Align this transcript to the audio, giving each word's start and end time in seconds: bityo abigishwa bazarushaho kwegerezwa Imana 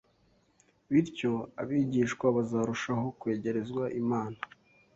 bityo 0.91 1.31
abigishwa 1.61 2.25
bazarushaho 2.35 3.05
kwegerezwa 3.19 3.83
Imana 4.01 4.39